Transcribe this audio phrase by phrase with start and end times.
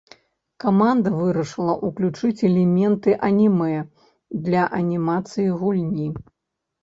[0.61, 3.77] Каманда вырашыла ўключыць элементы анімэ
[4.49, 6.09] для анімацыі гульні.